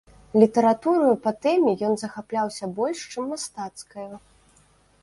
Літаратураю 0.43 1.11
па 1.25 1.33
тэме 1.47 1.75
ён 1.91 2.01
захапляўся 2.05 2.71
больш, 2.81 2.99
чым 3.15 3.23
мастацкаю. 3.35 4.09